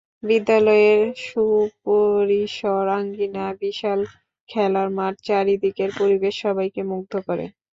বিদ্যালয়ের 0.23 0.99
সুপরিসর 1.25 2.85
আঙিনা, 2.97 3.45
বিশাল 3.61 3.99
খেলার 4.49 4.89
মাঠ, 4.97 5.13
চারদিকের 5.27 5.89
পরিবেশ 5.99 6.33
সবাইকে 6.43 6.81
মুগ্ধ 6.91 7.13
করে। 7.27 7.45